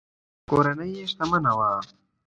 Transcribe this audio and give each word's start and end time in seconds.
کورنۍ 0.49 0.91
یې 0.97 1.05
شتمنه 1.11 1.51
وه. 1.57 1.69